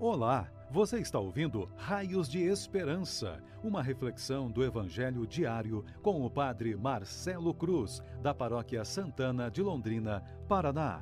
Olá, 0.00 0.50
você 0.72 0.98
está 0.98 1.20
ouvindo 1.20 1.70
Raios 1.76 2.28
de 2.28 2.40
Esperança, 2.42 3.40
uma 3.62 3.80
reflexão 3.80 4.50
do 4.50 4.64
Evangelho 4.64 5.24
diário 5.24 5.84
com 6.02 6.26
o 6.26 6.28
Padre 6.28 6.74
Marcelo 6.74 7.54
Cruz, 7.54 8.02
da 8.20 8.34
Paróquia 8.34 8.84
Santana 8.84 9.48
de 9.48 9.62
Londrina, 9.62 10.20
Paraná. 10.48 11.00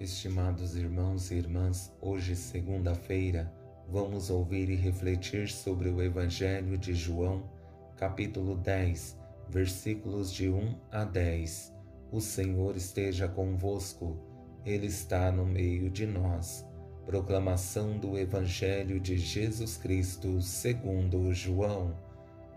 Estimados 0.00 0.76
irmãos 0.76 1.30
e 1.30 1.36
irmãs, 1.36 1.96
hoje, 2.00 2.34
segunda-feira, 2.34 3.52
vamos 3.88 4.28
ouvir 4.28 4.68
e 4.70 4.74
refletir 4.74 5.48
sobre 5.48 5.88
o 5.88 6.02
Evangelho 6.02 6.76
de 6.76 6.94
João, 6.94 7.48
capítulo 7.96 8.56
10, 8.56 9.16
versículos 9.48 10.32
de 10.32 10.48
1 10.48 10.74
a 10.90 11.04
10. 11.04 11.72
O 12.10 12.20
Senhor 12.20 12.74
esteja 12.74 13.28
convosco 13.28 14.27
ele 14.68 14.86
está 14.86 15.32
no 15.32 15.46
meio 15.46 15.88
de 15.88 16.06
nós. 16.06 16.66
Proclamação 17.06 17.98
do 17.98 18.18
Evangelho 18.18 19.00
de 19.00 19.16
Jesus 19.16 19.78
Cristo 19.78 20.42
segundo 20.42 21.32
João. 21.32 21.96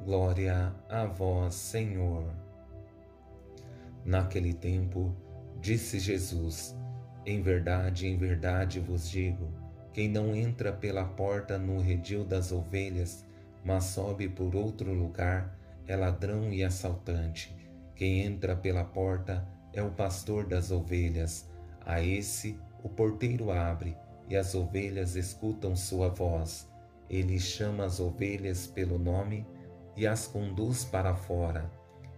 Glória 0.04 0.76
a 0.90 1.05
vós, 1.05 1.55
Senhor. 1.55 2.26
Naquele 4.04 4.54
tempo, 4.54 5.16
disse 5.62 5.99
Jesus: 5.99 6.76
Em 7.26 7.41
verdade, 7.41 8.08
em 8.08 8.18
verdade 8.18 8.82
vos 8.82 9.09
digo, 9.09 9.48
quem 9.93 10.09
não 10.09 10.35
entra 10.35 10.73
pela 10.73 11.05
porta 11.05 11.57
no 11.57 11.80
redil 11.80 12.26
das 12.26 12.52
ovelhas, 12.52 13.26
mas 13.63 13.85
sobe 13.85 14.27
por 14.27 14.54
outro 14.54 14.93
lugar, 14.93 15.57
é 15.88 15.96
ladrão 15.96 16.52
e 16.52 16.62
assaltante. 16.62 17.55
Quem 17.96 18.21
entra 18.26 18.54
pela 18.54 18.84
porta 18.84 19.48
é 19.71 19.82
o 19.82 19.91
pastor 19.91 20.46
das 20.46 20.71
ovelhas. 20.71 21.49
A 21.85 22.02
esse 22.02 22.59
o 22.84 22.90
porteiro 22.90 23.52
abre 23.52 23.98
e 24.30 24.35
as 24.35 24.55
ovelhas 24.55 25.15
escutam 25.15 25.76
sua 25.76 26.10
voz. 26.10 26.70
Ele 27.10 27.40
chama 27.40 27.85
as 27.85 27.99
ovelhas 27.99 28.68
pelo 28.68 28.98
nome 28.98 29.46
e 29.96 30.07
as 30.07 30.27
conduz 30.27 30.85
para 30.85 31.15
fora. 31.15 31.70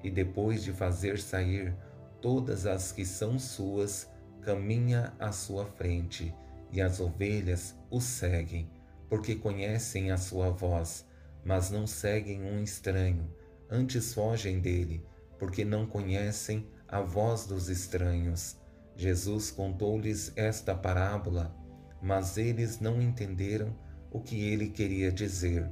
E 0.04 0.10
depois 0.10 0.64
de 0.64 0.72
fazer 0.72 1.20
sair 1.20 1.76
todas 2.22 2.66
as 2.66 2.92
que 2.92 3.06
são 3.06 3.40
suas, 3.40 4.10
caminha 4.42 5.14
à 5.20 5.32
sua 5.32 5.66
frente, 5.66 6.34
e 6.72 6.82
as 6.82 7.00
ovelhas 7.00 7.76
o 7.90 8.00
seguem, 8.00 8.70
porque 9.10 9.36
conhecem 9.36 10.12
a 10.12 10.18
sua 10.18 10.50
voz, 10.50 11.06
mas 11.44 11.70
não 11.70 11.86
seguem 11.86 12.44
um 12.44 12.62
estranho, 12.62 13.30
antes 13.70 14.14
fogem 14.14 14.60
dele, 14.60 15.06
porque 15.38 15.66
não 15.66 15.86
conhecem 15.86 16.68
a 16.88 17.02
voz 17.02 17.46
dos 17.46 17.70
estranhos. 17.70 18.58
Jesus 18.96 19.50
contou-lhes 19.50 20.32
esta 20.36 20.76
parábola, 20.76 21.54
mas 22.02 22.38
eles 22.38 22.80
não 22.80 23.02
entenderam 23.02 23.76
o 24.12 24.20
que 24.20 24.40
ele 24.40 24.70
queria 24.70 25.12
dizer. 25.12 25.68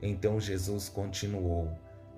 Então 0.00 0.40
Jesus 0.40 0.88
continuou: 0.88 1.70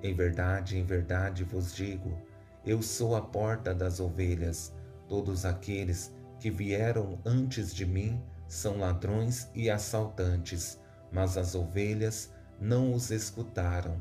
Em 0.02 0.14
verdade, 0.14 0.78
em 0.78 0.84
verdade 0.84 1.42
vos 1.42 1.74
digo, 1.74 2.16
eu 2.64 2.80
sou 2.82 3.16
a 3.16 3.20
porta 3.20 3.74
das 3.74 3.98
ovelhas. 3.98 4.72
Todos 5.08 5.44
aqueles 5.44 6.14
que 6.40 6.50
vieram 6.50 7.18
antes 7.26 7.74
de 7.74 7.84
mim 7.84 8.22
são 8.46 8.78
ladrões 8.78 9.50
e 9.54 9.68
assaltantes, 9.68 10.80
mas 11.12 11.36
as 11.36 11.54
ovelhas 11.54 12.32
não 12.60 12.94
os 12.94 13.10
escutaram. 13.10 14.00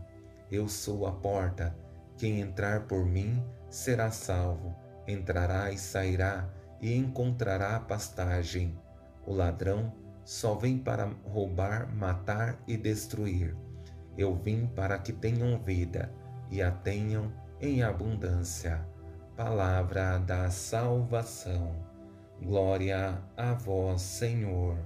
Eu 0.52 0.70
sou 0.70 1.08
a 1.08 1.12
porta. 1.12 1.76
Quem 2.16 2.42
entrar 2.42 2.88
por 2.88 3.06
mim 3.06 3.44
será 3.70 4.12
salvo 4.12 4.83
entrará 5.08 5.72
e 5.72 5.78
sairá 5.78 6.50
e 6.82 6.96
encontrará 6.96 7.80
pastagem. 7.80 8.78
O 9.26 9.34
ladrão 9.34 9.94
só 10.26 10.56
vem 10.56 10.78
para 10.78 11.06
roubar, 11.26 11.94
matar 11.94 12.58
e 12.68 12.78
destruir. 12.78 13.56
Eu 14.18 14.36
vim 14.36 14.68
para 14.68 14.98
que 14.98 15.12
tenham 15.12 15.58
vida 15.60 16.12
e 16.50 16.62
a 16.62 16.72
tenham 16.72 17.32
em 17.60 17.82
abundância. 17.82 18.86
Palavra 19.36 20.18
da 20.20 20.50
salvação. 20.50 21.76
Glória 22.42 23.22
a 23.36 23.54
vós, 23.54 24.02
Senhor. 24.02 24.78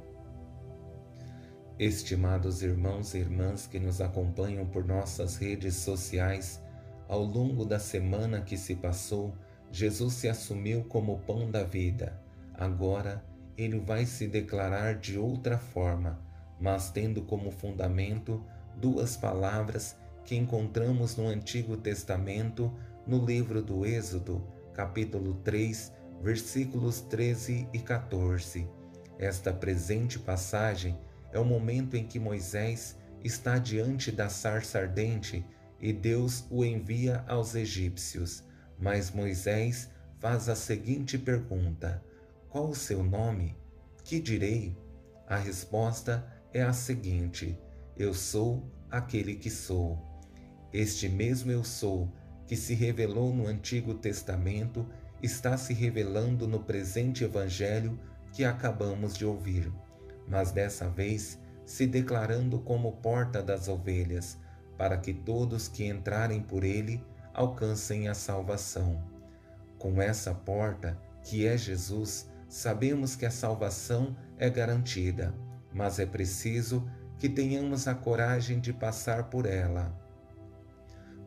Estimados 1.77 2.63
irmãos 2.63 3.13
e 3.13 3.19
irmãs 3.19 3.67
que 3.67 3.79
nos 3.79 3.99
acompanham 4.01 4.65
por 4.65 4.85
nossas 4.85 5.35
redes 5.35 5.75
sociais, 5.75 6.61
ao 7.07 7.21
longo 7.21 7.65
da 7.65 7.77
semana 7.77 8.41
que 8.41 8.57
se 8.57 8.75
passou, 8.75 9.35
Jesus 9.71 10.13
se 10.13 10.27
assumiu 10.27 10.83
como 10.85 11.13
o 11.13 11.19
pão 11.19 11.49
da 11.49 11.63
vida. 11.63 12.19
Agora 12.53 13.23
ele 13.57 13.79
vai 13.79 14.05
se 14.05 14.27
declarar 14.27 14.95
de 14.95 15.17
outra 15.17 15.57
forma, 15.57 16.19
mas 16.59 16.89
tendo 16.89 17.21
como 17.23 17.51
fundamento 17.51 18.43
duas 18.75 19.17
palavras 19.17 19.95
que 20.23 20.35
encontramos 20.35 21.15
no 21.15 21.27
Antigo 21.27 21.77
Testamento, 21.77 22.73
no 23.05 23.25
livro 23.25 23.61
do 23.61 23.85
Êxodo, 23.85 24.43
capítulo 24.73 25.35
3, 25.43 25.93
versículos 26.21 27.01
13 27.01 27.67
e 27.73 27.79
14. 27.79 28.67
Esta 29.17 29.51
presente 29.51 30.19
passagem 30.19 30.97
é 31.31 31.39
o 31.39 31.45
momento 31.45 31.95
em 31.95 32.05
que 32.05 32.19
Moisés 32.19 32.97
está 33.23 33.57
diante 33.57 34.11
da 34.11 34.29
sarça 34.29 34.79
ardente 34.79 35.45
e 35.79 35.91
Deus 35.91 36.45
o 36.49 36.63
envia 36.63 37.23
aos 37.27 37.55
egípcios. 37.55 38.43
Mas 38.77 39.11
Moisés 39.11 39.89
faz 40.19 40.49
a 40.49 40.55
seguinte 40.55 41.17
pergunta: 41.17 42.03
Qual 42.49 42.69
o 42.69 42.75
seu 42.75 43.03
nome? 43.03 43.55
Que 44.03 44.19
direi? 44.19 44.77
A 45.27 45.37
resposta 45.37 46.25
é 46.53 46.61
a 46.61 46.73
seguinte: 46.73 47.57
Eu 47.97 48.13
sou 48.13 48.63
aquele 48.89 49.35
que 49.35 49.49
sou. 49.49 50.01
Este 50.71 51.09
mesmo 51.09 51.51
eu 51.51 51.63
sou, 51.63 52.11
que 52.45 52.55
se 52.55 52.73
revelou 52.73 53.33
no 53.33 53.47
Antigo 53.47 53.93
Testamento, 53.93 54.87
está 55.21 55.57
se 55.57 55.73
revelando 55.73 56.47
no 56.47 56.59
presente 56.59 57.23
Evangelho 57.23 57.99
que 58.31 58.45
acabamos 58.45 59.17
de 59.17 59.25
ouvir, 59.25 59.71
mas 60.27 60.51
dessa 60.51 60.87
vez 60.87 61.39
se 61.65 61.87
declarando 61.87 62.59
como 62.59 62.93
porta 62.93 63.41
das 63.41 63.67
ovelhas, 63.67 64.37
para 64.77 64.97
que 64.97 65.13
todos 65.13 65.67
que 65.67 65.85
entrarem 65.85 66.41
por 66.41 66.63
ele 66.63 67.03
alcancem 67.37 68.07
a 68.07 68.15
salvação. 68.15 69.01
Com 69.77 70.01
essa 70.01 70.33
porta, 70.33 70.99
que 71.23 71.45
é 71.45 71.55
Jesus, 71.55 72.27
sabemos 72.49 73.15
que 73.15 73.27
a 73.27 73.31
salvação 73.31 74.17
é 74.37 74.49
garantida, 74.49 75.33
mas 75.71 75.99
é 75.99 76.05
preciso 76.05 76.89
que 77.19 77.29
tenhamos 77.29 77.87
a 77.87 77.93
coragem 77.93 78.59
de 78.59 78.73
passar 78.73 79.29
por 79.29 79.45
ela. 79.45 79.95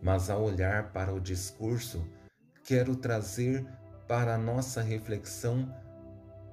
Mas 0.02 0.28
ao 0.28 0.42
olhar 0.42 0.92
para 0.92 1.14
o 1.14 1.20
discurso, 1.20 2.04
quero 2.64 2.96
trazer 2.96 3.64
para 4.08 4.34
a 4.34 4.38
nossa 4.38 4.82
reflexão 4.82 5.72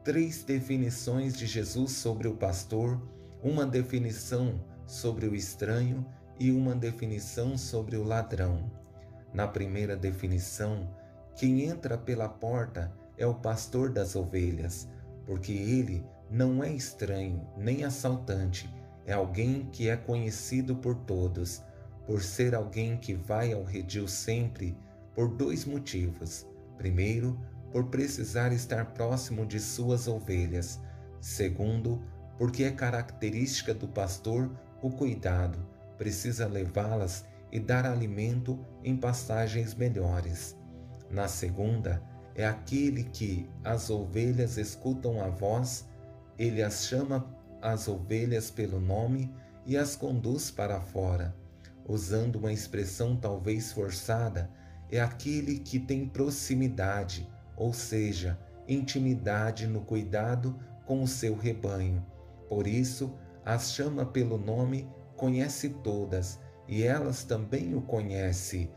três 0.03 0.43
definições 0.43 1.35
de 1.35 1.47
Jesus 1.47 1.93
sobre 1.93 2.27
o 2.27 2.35
pastor, 2.35 3.01
uma 3.41 3.65
definição 3.65 4.63
sobre 4.85 5.27
o 5.27 5.33
estranho 5.33 6.05
e 6.39 6.51
uma 6.51 6.75
definição 6.75 7.57
sobre 7.57 7.97
o 7.97 8.03
ladrão. 8.03 8.86
Na 9.33 9.47
primeira 9.47 9.95
definição, 9.95 10.87
quem 11.35 11.63
entra 11.63 11.97
pela 11.97 12.27
porta 12.27 12.91
é 13.17 13.25
o 13.25 13.35
pastor 13.35 13.91
das 13.91 14.15
ovelhas, 14.15 14.87
porque 15.25 15.51
ele 15.51 16.05
não 16.29 16.63
é 16.63 16.71
estranho 16.71 17.47
nem 17.57 17.83
assaltante, 17.83 18.73
é 19.05 19.13
alguém 19.13 19.67
que 19.71 19.89
é 19.89 19.95
conhecido 19.95 20.75
por 20.75 20.95
todos, 20.95 21.63
por 22.05 22.21
ser 22.21 22.55
alguém 22.55 22.97
que 22.97 23.13
vai 23.13 23.53
ao 23.53 23.63
redil 23.63 24.07
sempre, 24.07 24.77
por 25.13 25.29
dois 25.29 25.65
motivos. 25.65 26.45
Primeiro, 26.77 27.39
por 27.71 27.85
precisar 27.85 28.51
estar 28.51 28.93
próximo 28.93 29.45
de 29.45 29.59
suas 29.59 30.07
ovelhas. 30.07 30.79
Segundo, 31.19 32.01
porque 32.37 32.63
é 32.63 32.71
característica 32.71 33.73
do 33.73 33.87
pastor 33.87 34.51
o 34.81 34.91
cuidado, 34.91 35.59
precisa 35.97 36.47
levá-las 36.47 37.25
e 37.51 37.59
dar 37.59 37.85
alimento 37.85 38.59
em 38.83 38.95
pastagens 38.95 39.73
melhores. 39.73 40.57
Na 41.09 41.27
segunda, 41.27 42.01
é 42.35 42.45
aquele 42.45 43.03
que 43.03 43.49
as 43.63 43.89
ovelhas 43.89 44.57
escutam 44.57 45.21
a 45.21 45.29
voz, 45.29 45.87
ele 46.37 46.61
as 46.61 46.85
chama 46.85 47.33
as 47.61 47.87
ovelhas 47.87 48.51
pelo 48.51 48.79
nome 48.79 49.33
e 49.65 49.75
as 49.77 49.95
conduz 49.95 50.51
para 50.51 50.79
fora. 50.79 51.35
Usando 51.87 52.35
uma 52.35 52.51
expressão 52.51 53.15
talvez 53.15 53.71
forçada, 53.71 54.51
é 54.91 54.99
aquele 54.99 55.59
que 55.59 55.79
tem 55.79 56.07
proximidade, 56.07 57.27
ou 57.55 57.73
seja, 57.73 58.37
intimidade 58.67 59.65
no 59.65 59.81
cuidado 59.81 60.57
com 60.85 61.01
o 61.01 61.07
seu 61.07 61.35
rebanho. 61.35 62.05
Por 62.47 62.67
isso, 62.67 63.13
as 63.43 63.73
chama 63.73 64.05
pelo 64.05 64.37
nome, 64.37 64.87
conhece 65.15 65.69
todas 65.69 66.39
e 66.67 66.83
elas 66.83 67.23
também 67.23 67.75
o 67.75 67.81
conhecem. 67.81 68.69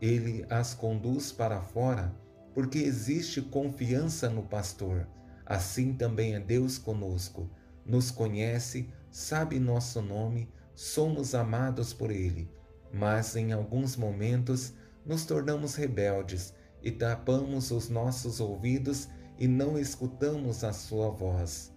Ele 0.00 0.44
as 0.50 0.74
conduz 0.74 1.32
para 1.32 1.60
fora 1.60 2.14
porque 2.54 2.78
existe 2.78 3.42
confiança 3.42 4.30
no 4.30 4.42
pastor. 4.42 5.06
Assim 5.44 5.92
também 5.92 6.34
é 6.34 6.40
Deus 6.40 6.78
conosco. 6.78 7.50
Nos 7.84 8.10
conhece, 8.10 8.90
sabe 9.10 9.60
nosso 9.60 10.00
nome, 10.02 10.50
somos 10.74 11.34
amados 11.34 11.92
por 11.92 12.10
Ele. 12.10 12.50
Mas 12.92 13.36
em 13.36 13.52
alguns 13.52 13.96
momentos 13.96 14.72
nos 15.04 15.24
tornamos 15.24 15.74
rebeldes 15.74 16.54
e 16.82 16.90
tapamos 16.90 17.70
os 17.70 17.88
nossos 17.88 18.40
ouvidos 18.40 19.08
e 19.38 19.46
não 19.46 19.78
escutamos 19.78 20.64
a 20.64 20.72
Sua 20.72 21.10
voz. 21.10 21.72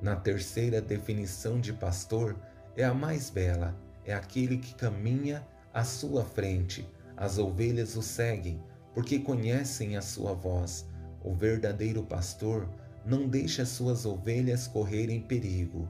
Na 0.00 0.14
terceira 0.14 0.80
definição 0.82 1.58
de 1.58 1.72
pastor, 1.72 2.36
é 2.76 2.84
a 2.84 2.92
mais 2.92 3.30
bela, 3.30 3.74
é 4.06 4.14
aquele 4.14 4.56
que 4.56 4.74
caminha 4.74 5.46
à 5.74 5.84
sua 5.84 6.24
frente. 6.24 6.88
As 7.16 7.38
ovelhas 7.38 7.96
o 7.96 8.02
seguem, 8.02 8.62
porque 8.94 9.18
conhecem 9.18 9.96
a 9.96 10.02
sua 10.02 10.32
voz. 10.32 10.88
O 11.22 11.34
verdadeiro 11.34 12.02
pastor 12.04 12.68
não 13.04 13.28
deixa 13.28 13.66
suas 13.66 14.06
ovelhas 14.06 14.68
correrem 14.68 15.20
perigo. 15.20 15.88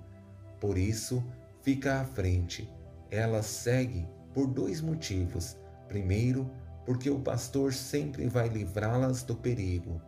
Por 0.58 0.78
isso, 0.78 1.22
fica 1.62 2.00
à 2.00 2.04
frente. 2.04 2.68
Elas 3.10 3.46
seguem 3.46 4.08
por 4.32 4.46
dois 4.46 4.80
motivos. 4.80 5.56
Primeiro, 5.86 6.50
porque 6.84 7.10
o 7.10 7.20
pastor 7.20 7.72
sempre 7.74 8.28
vai 8.28 8.48
livrá-las 8.48 9.22
do 9.22 9.36
perigo. 9.36 10.00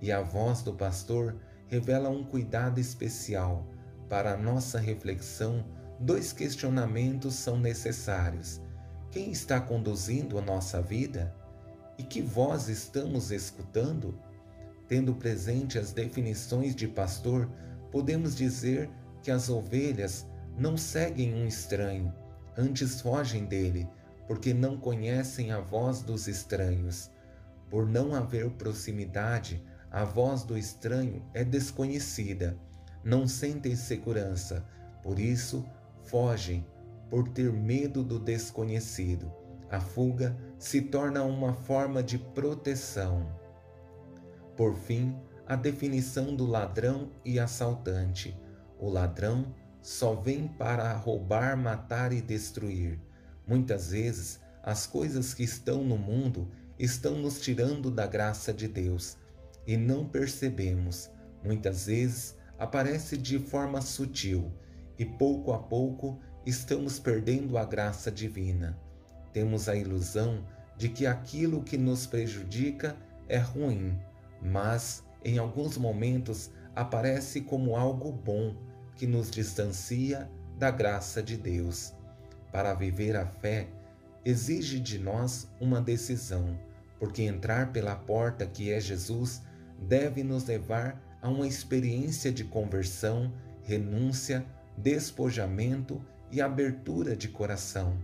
E 0.00 0.12
a 0.12 0.20
voz 0.20 0.62
do 0.62 0.74
pastor 0.74 1.36
revela 1.66 2.08
um 2.08 2.22
cuidado 2.22 2.78
especial. 2.78 3.66
Para 4.08 4.34
a 4.34 4.36
nossa 4.36 4.78
reflexão, 4.78 5.64
dois 5.98 6.32
questionamentos 6.32 7.34
são 7.34 7.58
necessários. 7.58 8.60
Quem 9.10 9.32
está 9.32 9.60
conduzindo 9.60 10.38
a 10.38 10.42
nossa 10.42 10.80
vida? 10.80 11.34
E 11.96 12.02
que 12.02 12.22
voz 12.22 12.68
estamos 12.68 13.30
escutando? 13.30 14.18
Tendo 14.86 15.14
presente 15.14 15.78
as 15.78 15.92
definições 15.92 16.74
de 16.74 16.86
pastor, 16.86 17.50
podemos 17.90 18.36
dizer 18.36 18.88
que 19.22 19.30
as 19.30 19.48
ovelhas 19.48 20.26
não 20.56 20.76
seguem 20.76 21.34
um 21.34 21.46
estranho, 21.46 22.14
antes 22.56 23.00
fogem 23.00 23.44
dele, 23.44 23.88
porque 24.26 24.54
não 24.54 24.78
conhecem 24.78 25.50
a 25.50 25.60
voz 25.60 26.02
dos 26.02 26.28
estranhos. 26.28 27.10
Por 27.68 27.86
não 27.86 28.14
haver 28.14 28.48
proximidade, 28.50 29.62
a 29.90 30.04
voz 30.04 30.44
do 30.44 30.56
estranho 30.56 31.24
é 31.34 31.44
desconhecida, 31.44 32.56
não 33.02 33.26
sentem 33.26 33.74
segurança, 33.74 34.64
por 35.02 35.18
isso 35.18 35.64
fogem, 36.08 36.66
por 37.10 37.28
ter 37.28 37.52
medo 37.52 38.02
do 38.02 38.18
desconhecido. 38.18 39.32
A 39.70 39.80
fuga 39.80 40.36
se 40.58 40.80
torna 40.80 41.22
uma 41.22 41.52
forma 41.52 42.02
de 42.02 42.18
proteção. 42.18 43.28
Por 44.56 44.74
fim, 44.74 45.16
a 45.46 45.56
definição 45.56 46.34
do 46.34 46.46
ladrão 46.46 47.10
e 47.24 47.38
assaltante. 47.38 48.38
O 48.78 48.88
ladrão 48.88 49.54
só 49.80 50.14
vem 50.14 50.48
para 50.48 50.92
roubar, 50.94 51.56
matar 51.56 52.12
e 52.12 52.20
destruir. 52.20 53.00
Muitas 53.46 53.90
vezes, 53.90 54.40
as 54.62 54.86
coisas 54.86 55.32
que 55.32 55.42
estão 55.42 55.84
no 55.84 55.96
mundo 55.96 56.50
estão 56.78 57.16
nos 57.16 57.40
tirando 57.40 57.90
da 57.90 58.06
graça 58.06 58.52
de 58.52 58.68
Deus 58.68 59.16
e 59.66 59.76
não 59.76 60.06
percebemos. 60.06 61.10
Muitas 61.42 61.86
vezes 61.86 62.36
aparece 62.58 63.16
de 63.16 63.38
forma 63.38 63.80
sutil 63.80 64.52
e 64.98 65.04
pouco 65.04 65.52
a 65.52 65.58
pouco 65.58 66.18
estamos 66.44 66.98
perdendo 66.98 67.56
a 67.56 67.64
graça 67.64 68.10
divina. 68.10 68.78
Temos 69.32 69.68
a 69.68 69.76
ilusão 69.76 70.44
de 70.76 70.88
que 70.88 71.06
aquilo 71.06 71.62
que 71.62 71.76
nos 71.76 72.06
prejudica 72.06 72.96
é 73.28 73.38
ruim, 73.38 73.98
mas 74.40 75.04
em 75.24 75.38
alguns 75.38 75.76
momentos 75.76 76.50
aparece 76.74 77.40
como 77.40 77.76
algo 77.76 78.10
bom 78.12 78.54
que 78.96 79.06
nos 79.06 79.30
distancia 79.30 80.30
da 80.56 80.70
graça 80.70 81.22
de 81.22 81.36
Deus. 81.36 81.92
Para 82.50 82.74
viver 82.74 83.16
a 83.16 83.26
fé, 83.26 83.68
exige 84.24 84.80
de 84.80 84.98
nós 84.98 85.48
uma 85.60 85.80
decisão, 85.80 86.58
porque 86.98 87.22
entrar 87.22 87.72
pela 87.72 87.94
porta 87.94 88.46
que 88.46 88.72
é 88.72 88.80
Jesus 88.80 89.42
deve 89.78 90.22
nos 90.22 90.44
levar 90.46 91.00
a 91.20 91.28
uma 91.28 91.46
experiência 91.46 92.32
de 92.32 92.44
conversão, 92.44 93.32
renúncia, 93.62 94.44
despojamento 94.82 96.00
e 96.30 96.40
abertura 96.40 97.16
de 97.16 97.28
coração 97.28 97.98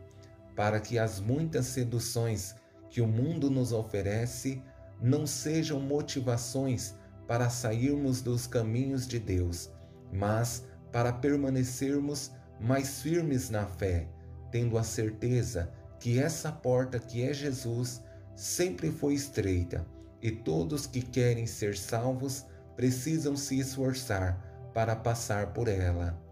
para 0.55 0.81
que 0.81 0.99
as 0.99 1.21
muitas 1.21 1.67
seduções 1.67 2.55
que 2.88 3.00
o 3.00 3.06
mundo 3.06 3.50
nos 3.50 3.73
oferece 3.73 4.62
não 5.00 5.26
sejam 5.26 5.81
motivações 5.81 6.94
para 7.26 7.50
sairmos 7.50 8.23
dos 8.23 8.47
caminhos 8.47 9.06
de 9.06 9.19
Deus, 9.19 9.71
mas 10.12 10.65
para 10.93 11.12
permanecermos 11.12 12.31
mais 12.61 13.03
firmes 13.03 13.50
na 13.50 13.67
fé, 13.67 14.09
tendo 14.50 14.79
a 14.79 14.85
certeza 14.85 15.73
que 15.99 16.20
essa 16.20 16.53
porta 16.53 16.99
que 16.99 17.23
é 17.23 17.32
Jesus 17.32 18.00
sempre 18.37 18.91
foi 18.91 19.15
estreita 19.15 19.85
e 20.23 20.31
todos 20.31 20.87
que 20.87 21.03
querem 21.03 21.47
ser 21.47 21.77
salvos 21.77 22.47
precisam 22.77 23.37
se 23.37 23.59
esforçar 23.59 24.70
para 24.73 24.94
passar 24.94 25.53
por 25.53 25.69
ela. 25.69 26.24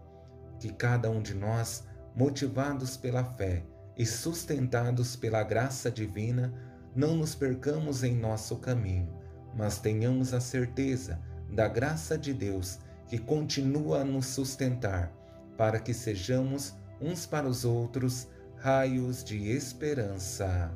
Que 0.63 0.71
cada 0.71 1.09
um 1.11 1.21
de 1.21 1.33
nós, 1.33 1.83
motivados 2.15 2.95
pela 2.95 3.21
fé, 3.21 3.65
e 3.97 4.05
sustentados 4.05 5.13
pela 5.13 5.43
graça 5.43 5.91
divina, 5.91 6.53
não 6.95 7.17
nos 7.17 7.35
percamos 7.35 8.01
em 8.01 8.15
nosso 8.15 8.55
caminho, 8.55 9.13
mas 9.53 9.77
tenhamos 9.77 10.33
a 10.33 10.39
certeza 10.39 11.19
da 11.51 11.67
graça 11.67 12.17
de 12.17 12.33
Deus 12.33 12.79
que 13.09 13.17
continua 13.17 13.99
a 13.99 14.05
nos 14.05 14.27
sustentar, 14.27 15.11
para 15.57 15.81
que 15.81 15.93
sejamos 15.93 16.73
uns 17.01 17.25
para 17.25 17.45
os 17.45 17.65
outros 17.65 18.29
raios 18.55 19.21
de 19.21 19.49
esperança. 19.49 20.71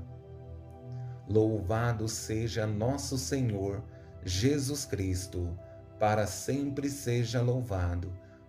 Louvado 1.30 2.10
seja 2.10 2.68
nosso 2.68 3.18
Senhor 3.18 3.82
Jesus 4.26 4.84
Cristo, 4.84 5.58
para 5.98 6.28
sempre 6.28 6.90
seja 6.90 7.42
louvado. 7.42 8.27